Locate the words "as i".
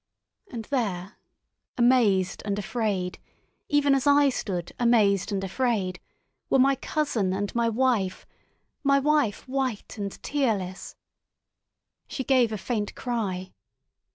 3.93-4.29